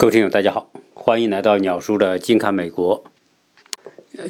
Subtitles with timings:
[0.00, 3.04] 各位听友，大家好，欢迎来到鸟叔的近看美国。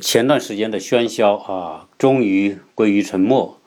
[0.03, 3.61] 前段时间的喧嚣啊，终于归于沉默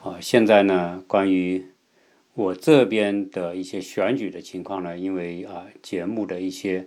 [0.00, 0.18] 啊。
[0.20, 1.66] 现在呢，关于
[2.34, 6.86] 我这边的一些选举的情况呢，因为啊节目的一些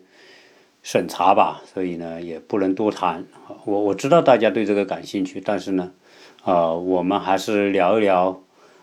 [0.82, 3.26] 审查吧，所以呢也不能多谈。
[3.66, 5.92] 我我知道大家对这个感兴趣，但是呢，
[6.46, 8.42] 啊，我们还是聊一聊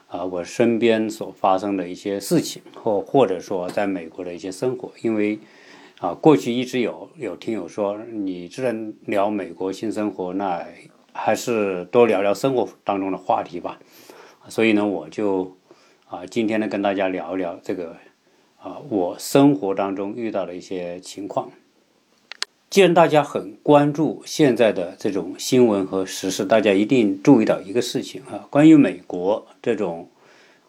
[0.08, 5.38] 啊我身边所发生的一些事情，或或者说在美国的一些生活，因为。
[6.00, 10.66] 啊，过去一直有有听友说，你既然聊美国新生活，那
[11.12, 13.78] 还是多聊聊生活当中的话题吧。
[14.48, 15.54] 所以呢，我就
[16.08, 17.94] 啊，今天呢跟大家聊一聊这个
[18.62, 21.50] 啊，我生活当中遇到的一些情况。
[22.70, 30.08] 既然大家很关注现在的这种新闻和时事，大家一定注意到一个事情啊，关于美国这种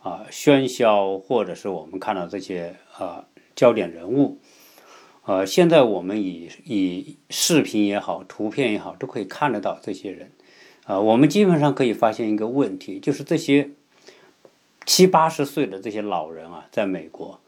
[0.02, 3.24] 啊喧嚣，或者是我们看到这些啊
[3.56, 4.38] 焦点人物。
[5.24, 10.32] 呃，现在我们以以视频也好，图片也好，都可以看得到这些人。
[10.86, 13.70] 啊，我们基本上可以发现一个问题，就是这些
[14.84, 17.40] 七八十岁的这些老人啊，在美国，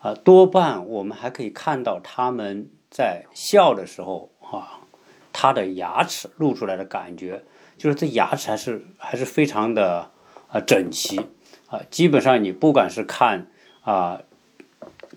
[0.00, 4.80] 啊，多半我们还可以看到他们在笑的时候，啊，
[5.32, 7.44] 他的牙齿露出来的感觉，
[7.78, 10.10] 就是这牙齿还是还是非常的
[10.48, 11.20] 啊整齐
[11.68, 13.46] 啊，基本上你不管是看
[13.82, 14.20] 啊。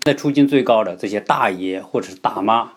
[0.04, 2.72] 在出金最高的这些大爷或者是大妈，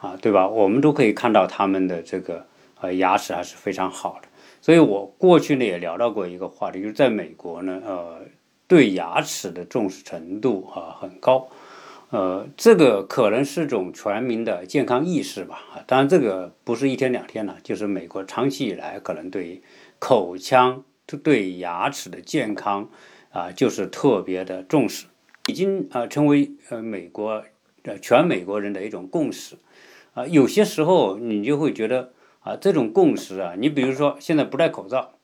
[0.00, 0.46] 啊，对吧？
[0.46, 2.46] 我们都可以看到他们的这个
[2.80, 4.28] 呃牙齿还是非常好的。
[4.60, 8.20] 所以我过去呢也聊到过一个话题，就是在美国呢，呃，
[8.68, 11.48] 对牙齿的重视程度啊很高，
[12.10, 15.60] 呃，这个可能是种全民的健康意识吧。
[15.74, 19.62] 啊当然这个不是一天两天了，就是美国长期以来可能对
[19.98, 20.84] 口腔
[21.24, 22.88] 对牙齿的健康
[23.30, 25.06] 啊就是特别的重视。
[25.48, 27.42] 已经啊成为呃美国
[27.82, 29.56] 呃全美国人的一种共识
[30.12, 35.14] 啊，有些时候你就会觉得啊这种共识啊，你比如说现在不戴口罩，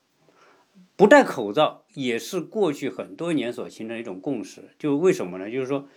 [0.95, 4.63] 不戴口罩也是过去很多年所形成一种共识。
[4.79, 5.49] 就为什么呢？
[5.51, 5.87] 就是说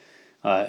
[0.43, 0.67] 啊，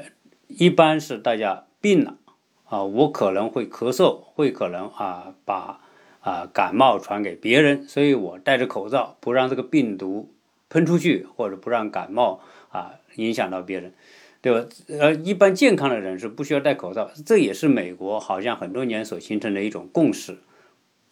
[0.47, 2.18] 一般是大家病了
[2.64, 5.81] 啊，我可能会咳嗽，会可能啊把
[6.22, 10.31] 啊感冒传给别人，所以我戴着口罩，不让这个病毒
[10.70, 12.40] 喷出去，或者不让感冒。
[13.19, 13.94] 影响到别人，
[14.41, 14.68] 对吧？
[14.88, 20.38] 呃，一般健康的人是不需要戴口罩，这也是美国好像很多年所形成的一种共识。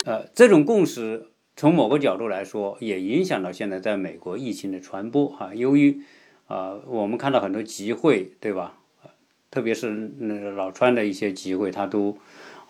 [0.06, 5.54] 呃，这种共识从某个角度来说，也影响到现在在美国疫情的传播啊。
[5.54, 6.02] 由于
[6.48, 8.78] 啊，我们看到很多集会，对吧？
[9.50, 12.18] 特别是那个老川的一些集会，他都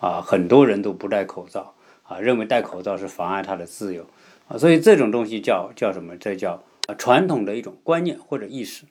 [0.00, 4.06] 啊，很多人都不戴口罩啊，认为戴口罩是妨碍他的自由
[4.48, 4.56] 啊。
[4.56, 6.16] 所以这种东西叫叫什么？
[6.16, 8.84] 这叫啊传统的一种观念或者意识。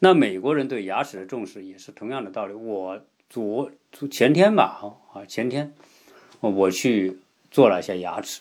[0.00, 2.54] 那美国人对牙齿的重视也是同样的道理。
[2.54, 3.00] 我
[3.30, 3.70] 昨
[4.10, 5.72] 前天吧，啊前天，
[6.40, 7.18] 我去
[7.50, 8.40] 做了一下牙齿。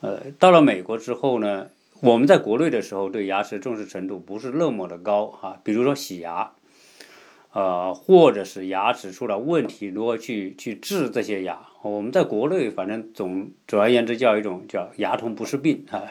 [0.00, 1.68] 呃，到了美国之后呢，
[2.00, 5.60] 我们在国内的时候对牙齿重视程度不是那么的高啊。
[5.64, 6.52] 比如说洗牙，
[7.52, 16.02] 呃，或者是牙齿出了问题，如何去去治这些牙，我们在国内反正总总而言之叫一种叫牙痛不是病啊。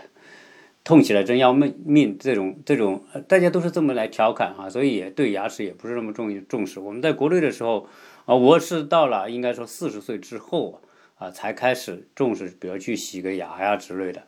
[0.88, 6.80] 痛起来真要命命，这种这种大家都是这么来调侃啊，所以也对牙齿也不是那么重重视。
[6.80, 7.90] 我们在国内的时候
[8.24, 10.80] 啊，我是到了应该说四十岁之后
[11.18, 14.24] 啊，才开始重视，比如去洗个牙呀之类的。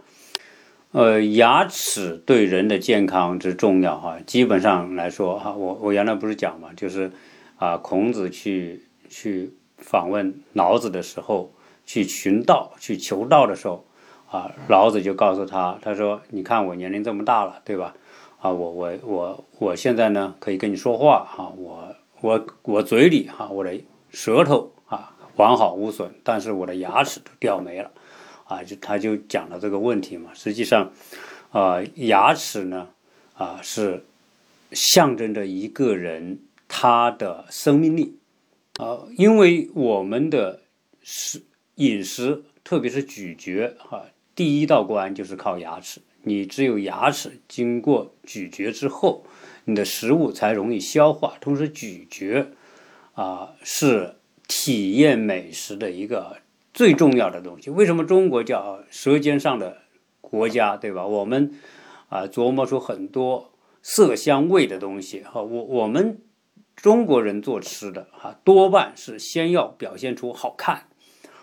[0.91, 7.09] 呃，牙齿对人的健康之重要哈，基本上来说哈，我我原来不是讲嘛，就是
[7.55, 11.53] 啊，孔子去去访问老子的时候，
[11.85, 13.85] 去寻道去求道的时候。
[14.31, 17.95] 啊，老子就告诉他，他说：“你看我年龄这么大了，对吧？
[18.39, 23.81] 啊，我我我我现在呢可以跟你说话哈，我我我嘴里哈，我的
[24.11, 27.91] 舌头啊完好无损，但是我的牙齿都掉没了，
[28.45, 30.29] 啊，就他就讲了这个问题嘛。
[30.35, 30.91] 实际上，
[31.51, 32.87] 啊，牙齿呢
[33.33, 34.05] 啊是
[34.71, 38.19] 象征着一个人他的生命力
[38.77, 40.61] 啊，因为我们的
[41.01, 41.41] 食
[41.75, 44.03] 饮食，特别是咀嚼哈。”
[44.39, 49.25] 第一道关就是靠牙齿，你只有牙齿经过咀嚼之后，
[49.65, 51.33] 你的食物才容易消化。
[51.41, 52.47] 同时，咀嚼
[53.15, 54.15] 啊是
[54.47, 56.37] 体验美食的一个
[56.73, 57.69] 最重要的东西。
[57.69, 59.79] 为什么中国叫舌尖上的
[60.21, 61.05] 国家，对吧？
[61.05, 61.59] 我们
[62.07, 63.51] 啊琢磨出很多
[63.81, 65.19] 色香味的东西。
[65.19, 66.21] 哈，我我们
[66.77, 70.87] 中国人做吃的哈，多半是先要表现出好看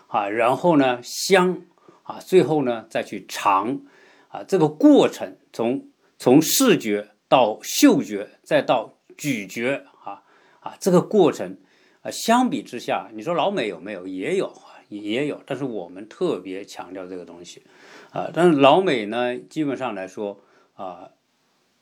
[0.07, 1.61] 啊，然后呢香。
[2.07, 3.81] 啊，最后呢，再去尝，
[4.29, 10.23] 啊，这个过程从从视觉到嗅觉，再到咀嚼，啊
[10.61, 11.57] 啊，这个过程
[12.01, 14.07] 啊，相比之下，你说老美有没有？
[14.07, 14.53] 也有，
[14.87, 15.43] 也有。
[15.45, 17.63] 但是我们特别强调这个东西，
[18.11, 20.39] 啊，但是老美呢，基本上来说，
[20.75, 21.09] 啊，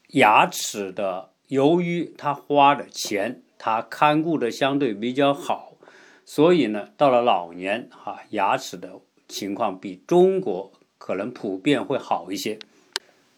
[0.08, 5.74] 牙齿的，由于他花的钱，他看顾的相对比较好，
[6.26, 12.60] 所以呢，到了老年，哈，牙齿的情况比中国可能普遍会好一些。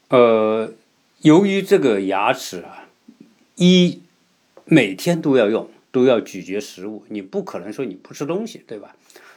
[0.10, 0.72] 呃，
[1.22, 2.88] 由于这个牙齿啊，
[3.56, 4.02] 一
[4.66, 8.96] 每天都要用，都要咀嚼食物，你不可能说你不吃东西，对吧？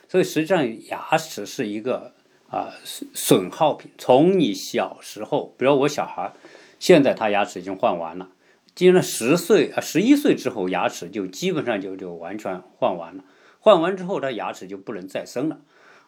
[0.09, 2.13] 所以实际上牙齿是一个
[2.49, 2.75] 啊
[3.15, 3.91] 损耗品。
[3.97, 6.33] 从你小时候，比如我小孩，
[6.79, 8.29] 现在他牙齿已经换完了，
[8.75, 13.25] 进了十岁啊十一岁之后，牙齿就基本上就就完全换完了。
[13.61, 15.61] 换完之后，他牙齿就不能再生了，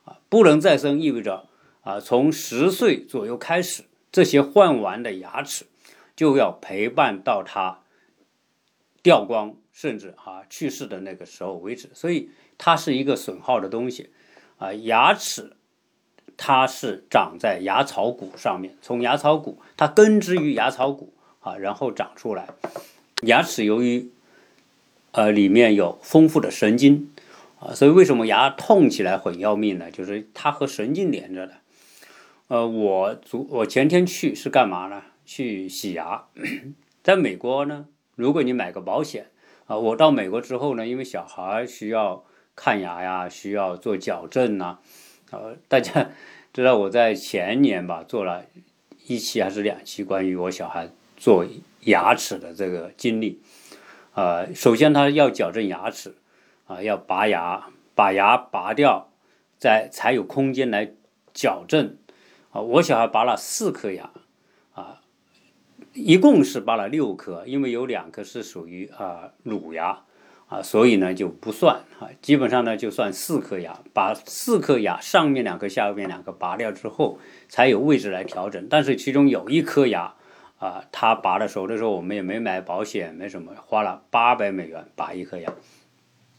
[0.05, 1.49] 啊，不能再生意味着
[1.83, 3.85] 啊，从十岁左右开始。
[4.13, 5.65] 这些换完的牙齿
[6.15, 7.79] 就要陪伴到它
[9.03, 12.29] 掉光，甚至啊去世的那个时候为止，所以
[12.59, 14.11] 它是一个损耗的东西
[14.59, 14.71] 啊。
[14.75, 15.57] 牙齿
[16.37, 22.49] 它是长在牙槽骨上面，从牙槽骨它根植于牙槽骨啊，然后长出来。
[23.23, 24.11] 牙齿由于
[25.13, 27.11] 呃里面有丰富的神经
[27.63, 29.89] 啊，所以为什么牙痛起来很要命呢？
[29.91, 31.55] 就是它和神经连着的。
[32.49, 35.03] 呃，我昨我前天去是干嘛呢？
[35.25, 36.25] 去洗牙。
[37.05, 37.87] 在美国呢，
[38.17, 39.29] 如果你买个保险
[39.67, 42.25] 啊，我到美国之后呢，因为小孩需要
[42.57, 44.79] 看牙呀，需要做矫正呐，
[45.31, 46.11] 呃，大家
[46.53, 48.45] 知道我在前年吧做了
[49.07, 51.47] 一期还是两期关于我小孩做
[51.85, 53.41] 牙齿的这个经历。
[54.15, 56.17] 呃，首先他要矫正牙齿
[56.73, 59.11] 啊，要拔牙，把牙拔掉，
[59.59, 60.93] 再才有空间来
[61.35, 61.99] 矫正。
[62.51, 64.11] 啊，我小孩拔了四颗牙，
[64.75, 65.01] 啊，
[65.93, 70.05] 一共是拔了六颗，因为有两颗是属于啊乳牙，
[70.49, 77.19] 啊，所以呢就不算啊，基本上呢就算四颗牙，把四颗牙上面两颗、下面两颗拔掉之后，
[77.49, 78.67] 才有位置来调整。
[78.71, 80.15] 但是其中有一颗牙，
[80.59, 85.51] 啊，他拔的时候，那时候我们也没买保险，没什么，花了八百美元拔一颗牙，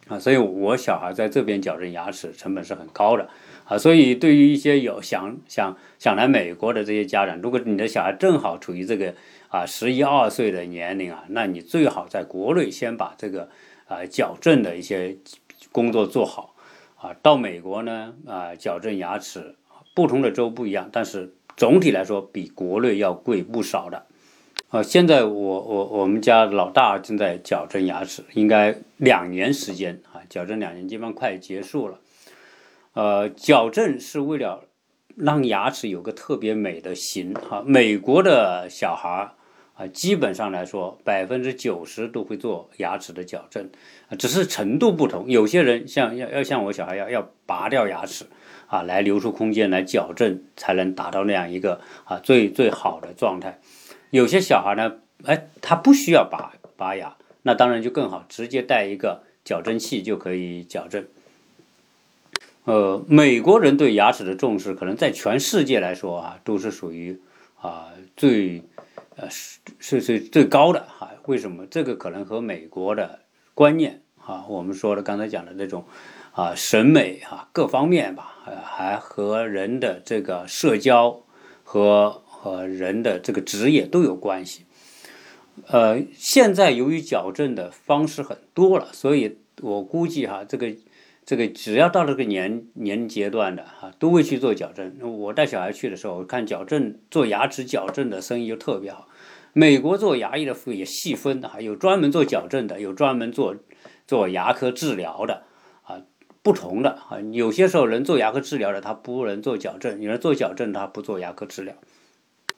[0.07, 3.29] 啊，所以我小孩在这边矫正牙齿成本是很高的。
[3.65, 9.15] 啊，所以对于一些有想想想来美国的这些家长，如果你的小孩正好处于这个
[9.47, 13.47] 啊十一二岁的年龄啊，那你最好在国内先把这个
[13.87, 15.15] 啊矫正的一些
[15.71, 16.53] 工作做好
[16.97, 17.15] 啊。
[17.21, 19.55] 到美国呢啊矫正牙齿，
[19.95, 24.05] 不同的州不一样，但是总体来说比国内要贵不少的。
[24.73, 31.99] 啊，现在我我我们家老大正在矫正牙齿，应该两年时间啊，矫正两年基本上快结束了。
[32.93, 34.63] 呃，矫正是为了
[35.15, 37.61] 让牙齿有个特别美的形哈。
[37.63, 39.35] 美国的小孩
[39.75, 43.69] 啊，基本上来说，百分之九十都会做牙齿的矫正，
[44.17, 45.29] 只是程度不同。
[45.29, 48.25] 有些人像要要像我小孩要要拔掉牙齿
[48.65, 53.59] 啊，来留出空间来矫正，才能达到那样一个啊最最好的状态。
[54.13, 61.03] 有些小孩呢，哎，他不需要拔拔牙，那当然就更好，直接带一个矫正器就可以矫正。
[62.65, 67.19] 呃，美国人对牙齿的重视，可能在全世界来说啊，都是属于
[67.59, 68.61] 啊最
[69.15, 71.09] 呃是是是最高的哈。
[71.25, 71.65] 为什么？
[71.65, 73.21] 这个可能和美国的
[73.55, 75.85] 观念啊，我们说的刚才讲的那种
[76.33, 81.23] 啊审美啊各方面吧，还和人的这个社交
[81.63, 84.65] 和和人的这个职业都有关系。
[85.67, 90.75] 呃，现在由于矫正的方式很多了，所以我估计哈这个。
[91.25, 94.93] 这个只要到这个年年阶段的哈，都会去做矫正。
[94.99, 99.07] 我带小孩去的时候，我看矫正做牙齿矫正的生意就特别好。
[99.53, 103.55] 美国做牙医的也细分的哈，有专门做矫正的，有专门做
[104.05, 105.43] 做牙科治疗的
[105.83, 106.01] 啊，
[106.41, 107.21] 不同的啊。
[107.31, 111.73] 有些时候能做牙科治疗的，他不能做矫正；有人做矫正，他不做牙科治疗。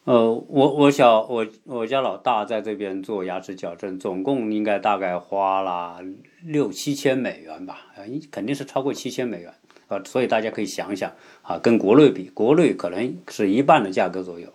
[0.06, 6.00] 呃，我我小我我家老大在这边做牙齿矫正，总共应该大概花了
[6.44, 9.52] 六七千美元吧，啊，肯定是超过七千美元
[9.88, 14.54] 啊，所以大家可以想想啊，跟国内比，国内可能是一半的价格左右。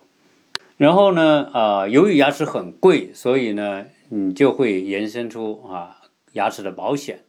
[0.77, 5.97] 然后呢，啊，由于牙齿很贵，所以呢，你就会延伸出啊，
[6.31, 7.25] 牙齿的保险，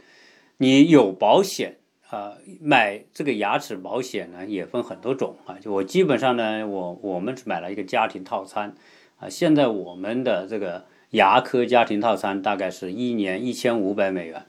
[0.59, 1.79] 你有保险。
[2.12, 5.57] 啊，买这个牙齿保险呢，也分很多种啊。
[5.59, 8.75] 就我基本上呢，我我们只买了一个家庭套餐
[9.19, 9.31] 啊。
[9.31, 14.45] 现在我们的这个牙科家庭套餐大概是一年一千五百美元。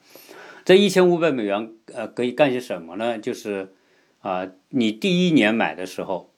[0.65, 3.17] 这一千五百美元呃，可以干些什么呢？
[3.17, 3.73] 就是
[4.19, 6.31] 啊，你第一年买的时候，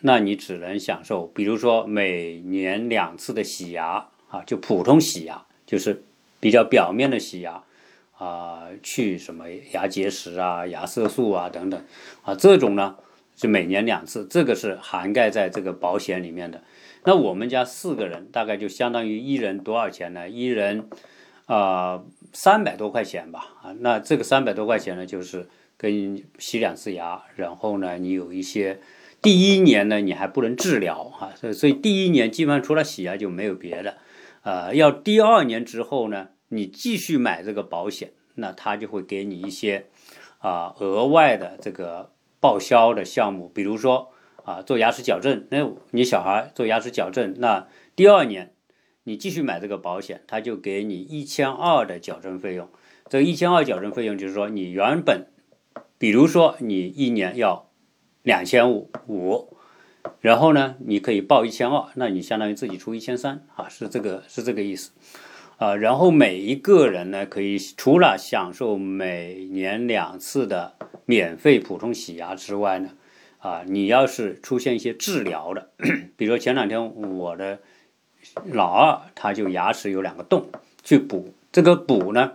[0.00, 6.02] 那你只能享受，比如说每年两次的洗牙啊，就普通洗牙，就是
[6.40, 7.62] 比较表面的洗牙。
[8.24, 11.84] 啊，去什么牙结石啊、牙色素啊等等
[12.22, 12.96] 啊，这种呢
[13.36, 16.62] 是每年两次，这个是涵盖在这个保险里面的。
[17.04, 20.26] 那我们家四个人大概就相当于一人多少钱呢？
[20.26, 20.88] 一人
[21.44, 22.02] 啊
[22.32, 28.80] 三百多块钱吧啊，那这个三百多块钱呢，就是跟洗两次牙，然后呢你有一些
[29.20, 33.98] 第一年呢你还不能治疗啊，所以所以第一年基本上除了洗牙就没有别的，
[34.42, 36.28] 呃，要第二年之后呢。
[36.48, 39.86] 你继续买这个保险，那他就会给你一些
[40.38, 44.12] 啊额外的这个报销的项目，比如说
[44.44, 48.54] 啊做牙齿矫正，那你小孩做牙齿矫正，那第二年
[49.04, 52.68] 你继续买这个保险，他就给你一千二的矫正费用。
[53.08, 55.26] 这一千二矫正费用就是说你原本，
[55.98, 57.70] 比如说你一年要
[58.22, 59.56] 两千五五，
[60.20, 64.92] 然后呢你可以报一千二，那你相当于自己出一千三啊，是这个是这个意思。
[65.56, 70.74] 啊，然后每一个人呢，可以除了享受每年两次的
[71.06, 72.90] 免费普通洗牙之外呢，
[73.38, 75.70] 啊，你要是出现一些治疗的，
[76.16, 77.60] 比如说前两天我的
[78.46, 80.48] 老二他就牙齿有两个洞，
[80.82, 82.32] 去补这个补呢，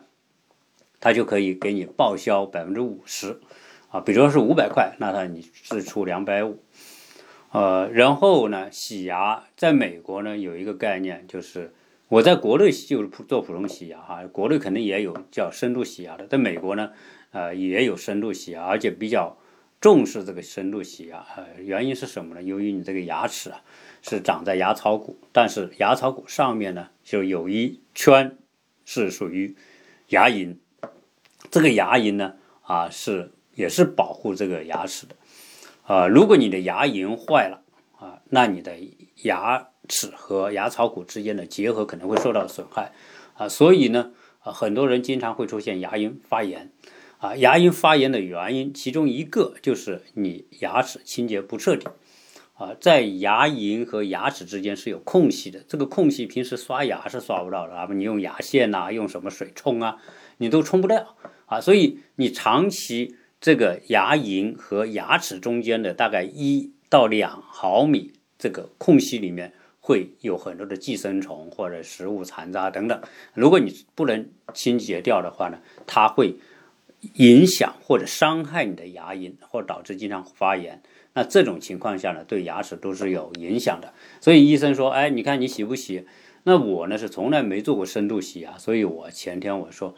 [1.02, 3.42] 他就可以给你报销百分之五十，
[3.90, 6.58] 啊，比如说是五百块，那他你是出两百五，
[7.52, 11.74] 呃，然后呢，洗牙在美国呢有一个概念就是。
[12.10, 16.92] 我在国内就是做普通洗牙哈，国内肯定也有叫深度洗牙的，在美国呢，
[17.30, 19.38] 呃，也有深度洗牙，而且比较
[19.80, 21.24] 重视这个深度洗牙。
[21.38, 22.42] 呃，原因是什么呢？
[22.42, 23.62] 由于你这个牙齿啊
[24.02, 28.36] 是长在牙槽骨，但是牙槽骨上面呢就有一圈
[28.86, 29.56] 是属于
[30.08, 30.58] 牙龈，
[31.52, 35.16] 这个牙龈呢啊是也是保护这个牙齿的。
[35.84, 37.62] 啊，如果你的牙龈坏了
[38.00, 38.80] 啊，那你的
[39.22, 39.69] 牙。
[39.90, 42.94] 齿和牙槽骨之间的结合可能会受到损害，
[43.34, 46.72] 啊，所以呢，啊，很多人经常会出现牙龈发炎，
[47.18, 51.88] 啊，牙龈发炎的原因，其中一个就是你牙齿清洁不彻底，
[52.54, 59.98] 啊，在牙龈和牙齿之间是有空隙的，这个空隙平时刷牙是刷不到的，啊，你用牙线呐，用什么水冲啊，
[60.38, 61.18] 你都冲不掉，
[61.48, 69.54] 啊，所以你长期这个牙龈和牙齿中间的大概一到两毫米这个空隙里面。
[69.90, 73.02] 会有很多的寄生虫或者食物残渣等等，
[73.34, 76.36] 如果你不能清洁掉的话呢，它会
[77.16, 80.84] 影响或者伤害你的牙龈，或导致经常发炎。
[81.14, 83.92] 那这种情况下呢，对牙齿都是有影响的。
[84.22, 86.06] 所以医生说，哎，你看你洗不洗？
[86.44, 89.96] 那我呢是从来没做过深度洗牙，所以我前天我说，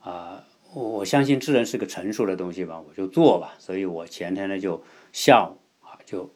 [0.00, 3.56] 啊，我相信智能是个成熟的东西吧，我就做吧。
[3.58, 4.82] 所以我前天呢就
[5.12, 6.30] 下午啊就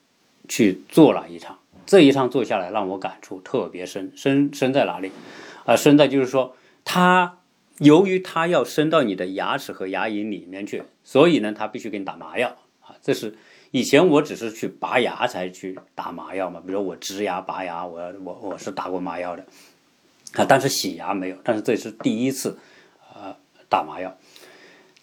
[0.47, 1.59] 去做了一场。
[1.88, 5.11] 这一趟做下来，让我感触特别深，深深在哪里？
[5.64, 6.54] 啊，深在就是说，
[6.85, 7.38] 它
[7.78, 12.95] 由于它要伸到你的牙齿和牙龈里面去，所以呢，它必须给你打麻药啊。
[13.00, 13.35] 这是
[13.71, 19.42] 以前我只是去拔牙才去打麻药嘛，比如我植牙、拔牙，我我我是打过麻药的
[20.35, 22.59] 啊，但是洗牙没有，但是这是第一次
[23.14, 23.35] 啊
[23.71, 24.14] 打麻药。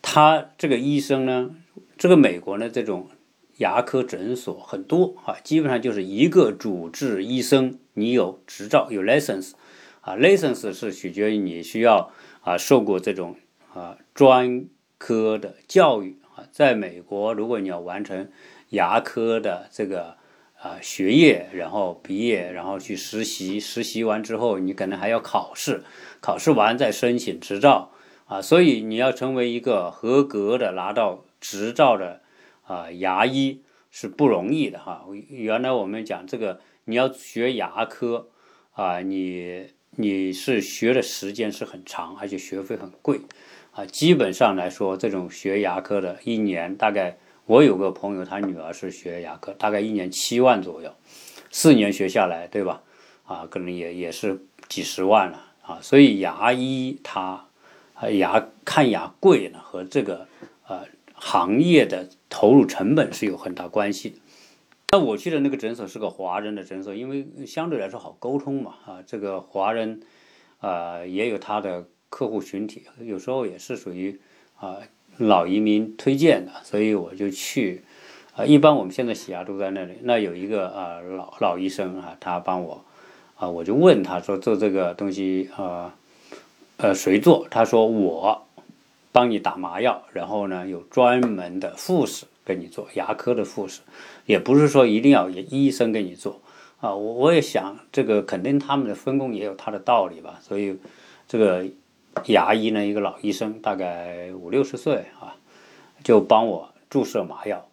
[0.04, 1.50] 他这个医生呢，
[1.98, 3.10] 这个美国呢这种。
[3.58, 9.54] 牙科诊所很多啊，基本上就是一个主治医生，你有执照有 license，
[10.02, 13.38] 啊 license 是取决于你需要啊受过这种
[13.74, 14.66] 啊专
[14.98, 18.30] 科的教育啊，在美国如果你要完成
[18.72, 20.18] 牙科的这个
[20.62, 25.82] 啊学业，然后毕业，然后去实习，实习完之后你可能还要考试，
[26.20, 27.92] 考试完再申请执照
[28.26, 32.20] 啊，所以你要成为一个合格的拿到执照的。
[32.66, 35.06] 啊，牙医是不容易的哈。
[35.30, 38.30] 原来我们讲这个，你要学牙科
[38.74, 43.22] 啊，你你是学的时间是很长，而且学费很贵
[43.72, 43.86] 啊。
[43.86, 50.94] 基本上来说，这种学牙科的，一年大概我有个朋友，他女儿是学牙科，大概一年七万左右，
[51.52, 52.82] 四年学下来，对吧？
[53.26, 55.80] 啊，可能也也是几十万了啊。
[55.82, 57.48] 所以牙医他
[58.12, 60.28] 牙看牙贵呢，和这个
[60.68, 60.84] 呃
[61.16, 62.10] 行业的。
[62.28, 64.18] 投入成本是有很大关系的。
[64.92, 68.74] 那我去的那个诊所是个华人的诊所，因为相对来说好沟通嘛。
[68.86, 70.02] 啊，这个华人
[70.60, 74.20] 啊也有他的客户群体，有时候也是属于
[74.58, 74.80] 啊
[75.18, 77.84] 老移民推荐的，所以我就去。
[78.36, 79.94] 啊，一般我们现在洗牙都在那里。
[80.02, 82.84] 那有一个啊老老医生啊，他帮我
[83.38, 85.96] 啊，我就问他说做这个东西啊
[86.76, 87.48] 呃谁做？
[87.50, 88.45] 他说我。
[89.16, 93.80] 帮你打麻药，然后呢，有专门的护士给你做牙科的护士，
[94.26, 96.42] 也不是说一定要医生给你做
[96.82, 96.94] 啊。
[96.94, 100.76] 我我也想这个肯定他们的分工也有他的道理吧，所以
[101.30, 101.66] 这个
[102.26, 105.38] 牙医呢，一个老医生，大概五六十岁啊，
[106.04, 107.66] 就帮我注射麻药，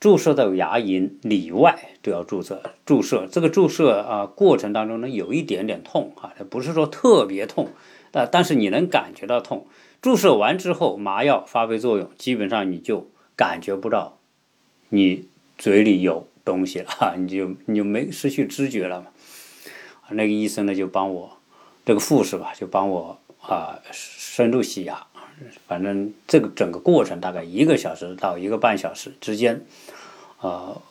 [0.00, 2.62] 注射到牙龈里外都要注射。
[2.86, 7.68] 注射这个注射啊，过程当中呢，有一点点痛啊，不是说特别痛，
[8.10, 9.66] 但但是你能感觉到痛。
[10.00, 14.18] 注射完之后，麻药发挥作用，基本上你就感觉不到
[14.90, 15.26] 你
[15.56, 19.08] 嘴里有东西了， 你就你就没失去知觉了嘛。
[20.10, 21.38] 那个医生呢，就帮我，
[21.84, 23.18] 这个护士吧，就帮我。
[23.40, 25.06] 啊，深度洗牙，
[25.66, 29.64] 反正这个整个过程大概一个小时到一个半小时之间。
[30.40, 30.82] 啊，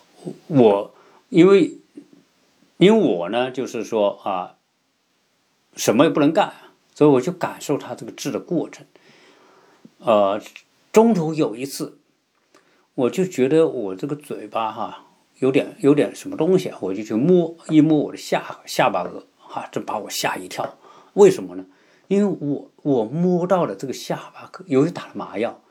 [0.47, 0.95] 我
[1.29, 1.77] 因为
[2.77, 4.55] 因为我呢，就是说啊，
[5.75, 6.51] 什么也不能干，
[6.95, 8.87] 所以我就感受他这个治的过程。
[9.99, 10.41] 呃，
[10.91, 11.99] 中途有一次，
[12.93, 15.07] 我就觉得我这个嘴巴哈
[15.39, 20.77] 有点有点什么东西，我就去摸一摸我的下下巴颚，哈，这把我吓一跳。
[21.13, 21.65] 为什么呢？
[22.07, 25.61] 因为我我摸到了这个下巴颏，由于打了麻药，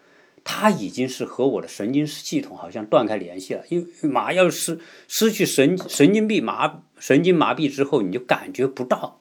[0.45, 3.65] 它已经是和我的神经系统好像断开联系了。
[3.69, 4.79] 因为麻药失
[5.09, 9.21] 失去神神经病麻神经麻痹之后，你就感觉不到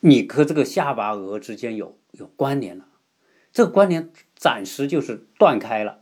[0.00, 2.86] 你和这个下巴颚之间有有关联了。
[3.52, 6.00] 这个关联暂时就是断开了。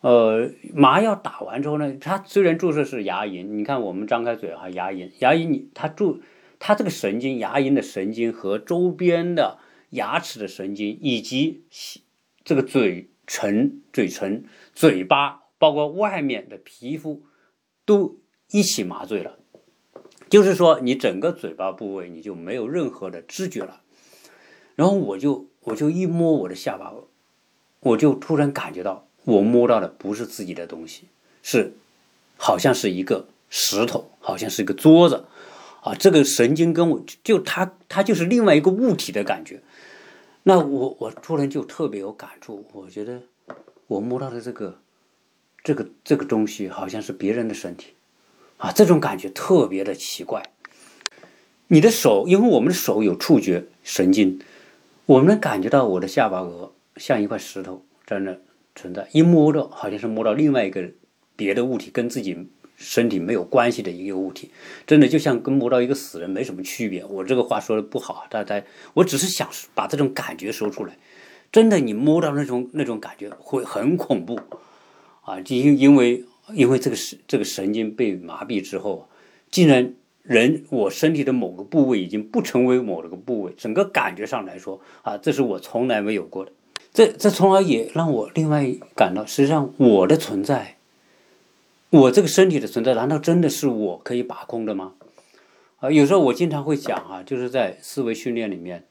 [0.00, 6.20] 呃，麻药打完之后呢，它虽然注射是牙龈，你看我们张开嘴哈，牙龈牙龈你它注。
[6.60, 9.58] 它这个神经，牙龈的神经和周边的
[9.90, 11.64] 牙齿的神经，以及
[12.44, 14.44] 这个嘴唇、嘴唇、
[14.74, 17.22] 嘴巴，包括外面的皮肤，
[17.84, 18.18] 都
[18.50, 19.38] 一起麻醉了。
[20.28, 23.82] 就是说，你整个嘴巴部位你就没有任何的知觉了。
[24.74, 26.92] 然后我就我就一摸我的下巴，
[27.80, 31.04] 我就突然感觉到，我摸到的不是自己的东西，
[31.42, 31.72] 是
[32.36, 35.24] 好像是一个石头，好像是一个桌子。
[35.80, 39.62] 啊，这个神经跟我就它它就是另外一个物体的感觉，
[40.42, 43.22] 那我我突然就特别有感触，我觉得
[43.86, 44.80] 我摸到的这个
[45.62, 47.92] 这个这个东西好像是别人的身体，
[48.56, 50.42] 啊，这种感觉特别的奇怪。
[51.68, 54.40] 你的手，因为我们的手有触觉神经，
[55.08, 58.36] 我们能感觉到我的下巴颚像一块石头在那
[58.74, 60.86] 存在，一摸到好像是摸到另外一个
[61.34, 62.48] 别的物体跟自己。
[62.76, 64.52] 身体没有关系的一个物体，
[64.86, 67.04] 真的就像跟摸到一个死人没什么区别。
[67.06, 68.62] 我这个话说的不好，大家，
[68.94, 70.96] 我只是想把这种感觉说出来。
[71.50, 74.38] 真的，你摸到那种那种感觉会很恐怖
[75.22, 75.40] 啊！
[75.40, 79.08] 就因因为因为这个神这个神经被麻痹之后，
[79.50, 79.92] 竟然
[80.28, 86.52] 人我身体的某个部位已经不成为某个部位，整个感觉上来说啊，这是我从来没有过的。
[86.92, 90.76] 这这从而也让我另外感到，实际上我的存在。
[91.90, 94.92] 我这个身体的存在，难道真的是我可以把控的吗？
[95.78, 98.84] 啊，有时候我经常会讲啊，就是在思维训练里面，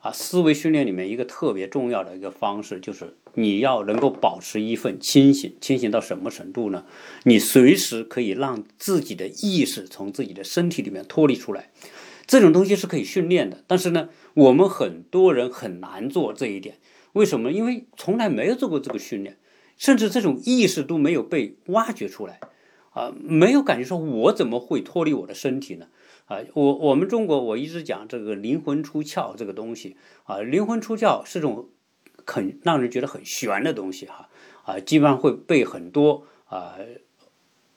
[0.00, 6.84] 啊，思维训练里面一个特别重要的一个方式，就是你要能够保持一份清醒，清醒到什么程度呢？
[7.24, 11.70] 你随时可以让自己的意识从自己的身体里面脱离出来，
[12.26, 13.62] 这种东西是可以训练的。
[13.66, 16.78] 但是呢，我们很多人很难做这一点，
[17.12, 17.52] 为什么？
[17.52, 19.36] 因为从来没有做过这个训练。
[19.76, 22.38] 甚至这种意识都没有被挖掘出来，
[22.90, 25.88] 啊，没有感觉说，我怎么会脱离我的身体呢？
[26.26, 31.70] 啊，我我们中国我一直讲这个灵魂出窍这个东西，啊，灵魂出窍是种
[32.26, 34.28] 很让人觉得很玄的东西哈，
[34.64, 36.76] 啊，基本上会被很多啊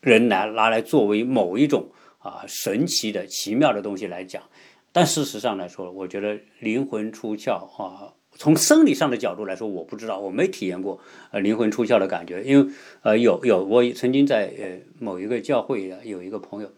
[0.01, 4.43] 人来拿来作为某一种啊神奇的奇妙的东西来讲，
[4.91, 8.13] 但事实上来说，我觉得灵魂出窍啊。
[8.39, 10.99] 从生理上的角度来说，我不知道，我没体验过
[11.31, 16.71] 呃灵魂出窍的感觉，因为呃有有我曾经在呃某一个教会有一个朋友，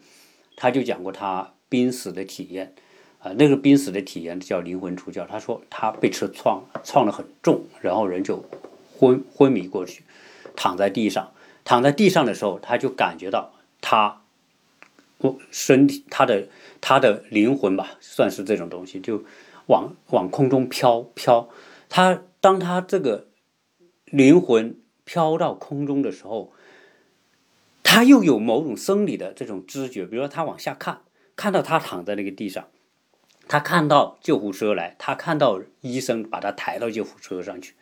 [0.56, 2.74] 他就讲过他濒死的体验，
[3.20, 5.26] 啊那个濒死的体验叫灵魂出窍。
[5.26, 8.44] 他说他被车撞撞得很重，然后人就
[8.98, 10.04] 昏昏迷过去，
[10.56, 11.32] 躺在地上，
[11.64, 14.22] 躺在地上的时候，他就感觉到他
[15.20, 16.48] 我身体他的
[16.82, 19.24] 他的灵魂吧，算是这种东西就。
[19.70, 21.48] 往往空中飘飘，
[21.90, 23.28] 他当他这个
[24.06, 26.52] 灵魂飘到空中的时候，
[27.84, 31.02] 他又有某种生理的这种知觉，比如说他往下看，
[31.36, 32.68] 看到他躺在那个地上，
[33.50, 37.74] 他看到救护车来，他看到医生把他抬到救护车上去，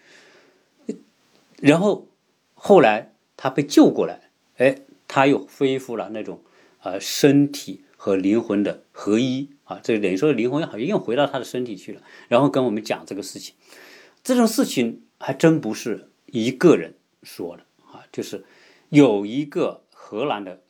[1.62, 2.08] 然后
[2.56, 4.77] 后来他被救过来，哎，
[5.10, 6.41] 他又恢复了那种
[6.82, 9.49] 呃身体和灵魂的合一。
[9.65, 13.53] 啊，这等于说灵魂好像又回到他的身体去了，然后跟我们讲这个事情。
[14.23, 18.45] 这种事情还真不是一个人说的啊，就是
[18.88, 20.62] 有一个荷兰的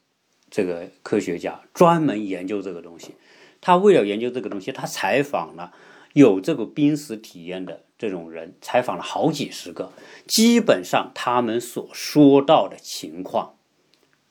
[0.49, 3.13] 这个科学家专门研究这个东西。
[3.61, 5.73] 他为了研究这个东西，他采访了
[6.13, 9.91] 有这个濒死体验的这种人，采访了好几十个，
[10.25, 13.55] 基本上他们所说到的情况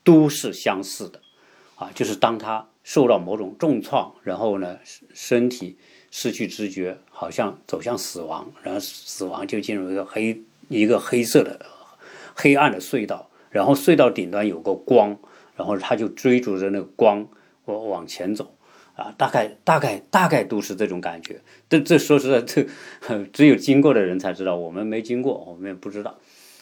[0.03, 1.21] 都是相似的，
[1.75, 4.79] 啊，就是当他受到某种重创，然后呢，
[5.13, 5.77] 身体
[6.09, 11.65] 失去知觉，好像走向死亡，然后死亡就进入一个黑一个黑色的
[12.33, 15.17] 黑暗的隧道，然后隧道顶端有个光，
[15.55, 17.27] 然后他就追逐着那个光
[17.65, 18.53] 往往前走。
[18.97, 21.39] 啊，大概大概大概都是这种感觉。
[21.69, 22.67] 这这说实在，这
[23.31, 26.17] 只有经过的人才知道，我们没经过，我们也不知道。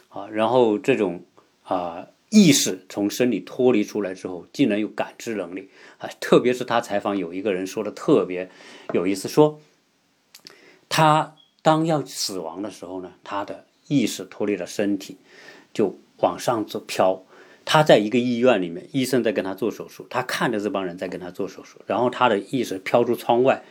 [0.10, 1.24] 啊，然后这种
[1.64, 6.10] 啊意识从身体脱离出来之后，竟然有感知能力啊！
[6.20, 8.50] 特别是他采访有一个人说的特别
[8.94, 9.62] 有意思，说
[10.90, 15.18] 他当要死亡的时候呢，他的意识脱离了身体，
[15.74, 17.24] 就往上走飘。
[17.66, 23.64] 他在一个医院里面，医生在跟他做手术，他看着这帮人在跟他做手术，然后他的意识飘出窗外，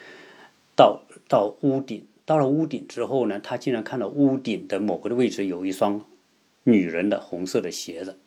[0.76, 6.04] 到到屋顶，到了屋顶之后呢，他竟然看到屋顶的某个位置有一双
[6.64, 8.18] 女人的红色的鞋子。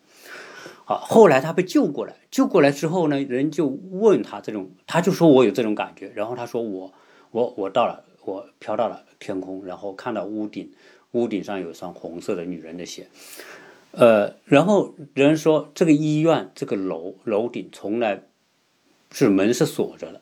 [0.85, 6.93] 好，后来他被救过来，救过来之后呢，人就问他这种，他就说我有这种感觉，然后他说我
[7.31, 10.71] 我我到了，我飘到了天空，然后看到屋顶，
[11.11, 13.09] 屋顶上有一双红色的女人的鞋。
[13.91, 18.23] 呃，然后人说这个医院这个楼楼顶从来
[19.11, 20.21] 是门是锁着的，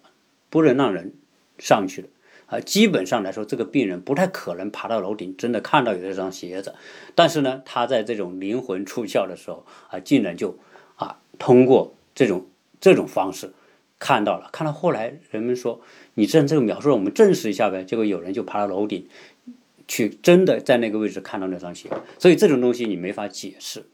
[0.50, 1.14] 不能让人
[1.58, 2.08] 上去的
[2.46, 2.60] 啊。
[2.62, 6.74] 基本上来说，这个病人不太可能爬到楼顶，真的看到有这双鞋子。
[7.16, 10.58] 但是呢，他在这种灵魂出窍的时候啊，竟然就
[10.96, 12.48] 啊通过这种
[12.80, 13.52] 这种方式
[14.00, 14.50] 看到了。
[14.54, 15.82] 看到后来人们说，
[16.14, 17.84] 你这这个描述，我们证实一下呗。
[17.84, 19.08] 结果有人就爬到楼顶。
[19.88, 23.86] 去真的在那个位置看到那双鞋，所以这种东西你没法解释，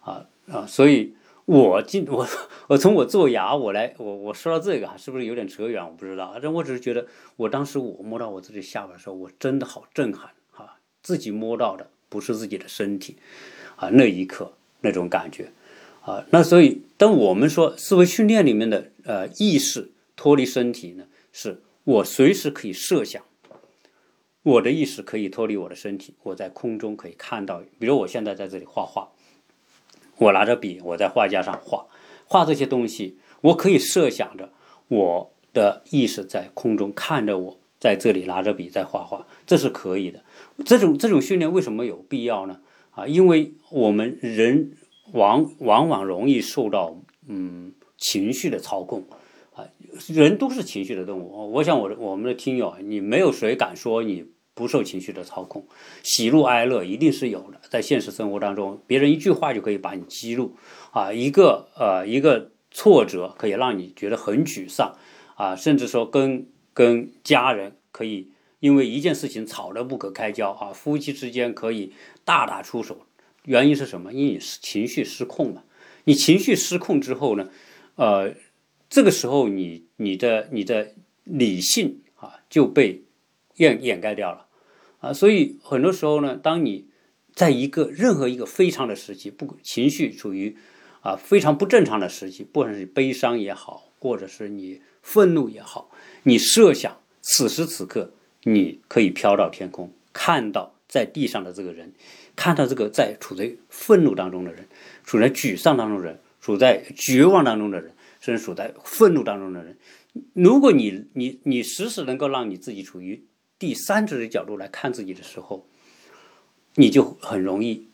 [0.00, 0.66] 啊啊！
[0.66, 1.14] 所以
[1.44, 2.26] 我今我
[2.68, 5.84] 我从我做牙我来我我说到这个是不是有点扯远？
[5.84, 10.78] 我不知道，但我只是觉得我当时我摸到我自己下巴的时候，我真的好震撼啊！
[11.02, 13.16] 自己摸到的不是自己的身体
[13.76, 15.52] 啊，那一刻那种感觉
[16.02, 23.22] 啊，那所以当我们说思维训练里面的呃意识脱离身体呢，是我随时可以设想。
[24.42, 29.10] 我的意识可以脱离我的身体，我在空中可以看到，比如我现在在这里画画，
[30.16, 31.86] 我拿着笔，我在画架上画
[32.24, 34.50] 画这些东西，我可以设想着
[34.88, 40.24] 我的意识在空中看着我在这里拿着笔在画画，这是可以的。
[40.64, 42.60] 这种这种训练为什么有必要呢？
[42.92, 44.72] 啊，因为我们人
[45.12, 46.96] 往往往容易受到
[47.28, 49.04] 嗯情绪的操控。
[50.08, 54.24] 人都是情绪的动物，我想我我们的听友，你没有谁敢说你
[54.54, 55.66] 不受情绪的操控，
[56.02, 60.54] 喜怒哀乐一定是有的，在现实生活当中，别人一句话就可以把你激怒，
[60.92, 64.96] 啊，一个呃一个挫折可以让你觉得很沮丧，
[65.34, 71.92] 啊，甚至说跟跟家人可以因为一件事情吵得不可开交，啊，夫妻之间可以
[72.24, 73.06] 大打出手，
[73.44, 74.12] 原因是什么？
[74.12, 75.64] 因为你情绪失控了，
[76.04, 77.48] 你情绪失控之后呢，
[77.96, 78.34] 呃。
[78.90, 83.04] 这个时候，你你的你的理性啊就被
[83.54, 84.48] 掩掩盖掉了
[84.98, 86.88] 啊，所以很多时候呢，当你
[87.32, 90.56] 在一个任何一个非常的时期，不情绪处于
[91.02, 95.88] 啊非常不正常的时期，不管是悲伤也好，或者是你愤怒也好，
[96.24, 101.92] 你设想此时此刻你可以飘到天空，看到在地上的这个人，
[102.34, 104.66] 看到这个在处在愤怒当中的人，
[105.04, 107.92] 处在沮丧当中的人，处在绝望当中的人。
[108.20, 109.76] 甚至处在愤怒当中的人，
[110.34, 113.24] 如果你你你时时能够让你自己处于
[113.58, 115.66] 第三者的角度来看自己的时候，
[116.74, 117.88] 你就很容易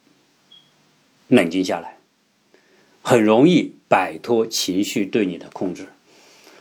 [1.29, 1.99] 冷静下来，
[3.03, 5.87] 很容易摆脱情绪对你的控制，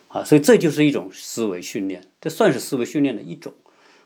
[0.10, 3.54] 啊，所以这就是一种思维训练，这算是思维训练的一种，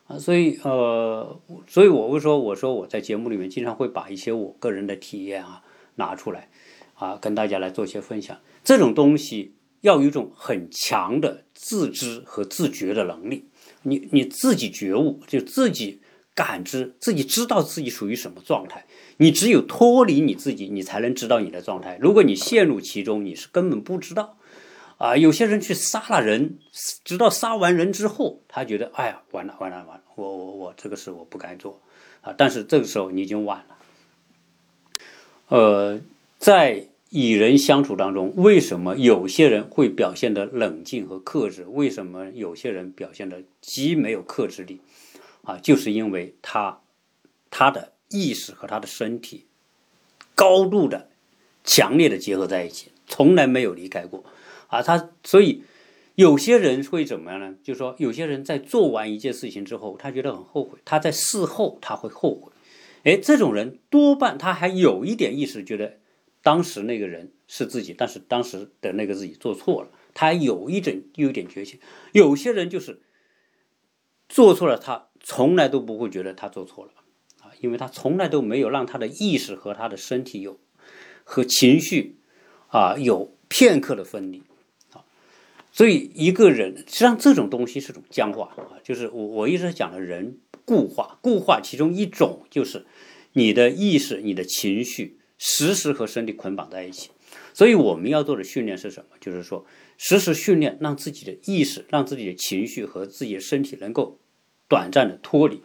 [0.07, 5.63] 啊，所以呃，所以我会说，我说我在节目里面经常会把一些我个人的体验啊
[5.95, 6.49] 拿出来，
[6.99, 8.37] 啊，跟大家来做一些分享。
[8.63, 13.45] 这种东西要有一种很强的自知和自觉的能力，
[13.83, 16.01] 你你自己觉悟，就自己
[16.35, 18.85] 感知，自己知道自己属于什么状态。
[19.15, 21.97] 你只有脱离你自己，你才能知道你的状态。
[22.01, 24.37] 如果你陷入其中，你是根本不知道。
[24.97, 26.59] 啊，有些人去杀了人，
[27.05, 31.81] 直到杀完人之后，他觉得，哎呀，完了完了完了，我我我这个事我不该做
[32.19, 32.35] 啊。
[32.37, 33.77] 但是这个时候你已经晚了。
[35.47, 36.01] 呃，
[36.37, 36.88] 在。
[37.11, 41.65] 与人相处当中，为什么有些人会表现的冷静和克制？
[41.67, 44.79] 为什么有些人表现的极没有克制力？
[45.43, 46.81] 啊，就是因为他
[47.49, 49.45] 他的意识和他的身体
[50.35, 51.09] 高度的
[51.63, 54.23] 强烈的结合在一起，从来没有离开过。
[54.67, 55.63] 啊，他所以
[56.13, 57.55] 有些人会怎么样呢？
[57.63, 62.51] 就是说，有些人在做完一件事情之后，他觉得很后悔，他在事后他会后悔。
[63.03, 65.98] 哎，这种人多半他还有一点意识，觉得
[66.49, 71.79] 当时那个人是自己，但是当时的那个自己做错了，他有一点有一点觉醒。
[72.11, 73.03] 有些人就是
[74.27, 76.91] 做错了，他从来都不会觉得他做错了
[77.43, 80.59] 啊，因为他从来都没有让他的意识和他的身体有
[81.23, 82.17] 和情绪
[82.69, 84.41] 啊有片刻的分离
[84.93, 85.05] 啊。
[85.71, 90.39] 所以一个人实际上这种东西是种僵化啊，就是我我一直讲的人。
[90.65, 92.85] 固化，固化其中一种就是
[93.33, 97.09] 你的意识、你的情绪时时和身体捆绑在一起。
[97.53, 99.17] 所以我们要做的训练是什么？
[99.19, 99.65] 就是说，
[99.97, 104.19] 时时训练，让自己的意识、让自己的情绪和自己的身体能够
[104.67, 105.61] 短暂的脱离。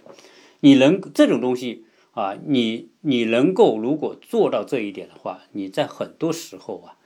[0.61, 6.97] 你能这种东西啊，你你能够如果做到这一点的话，你在很多时候啊